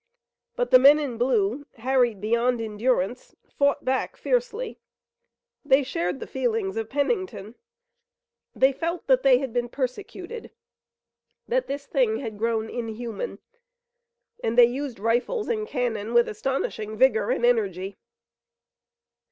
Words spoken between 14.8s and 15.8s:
rifles and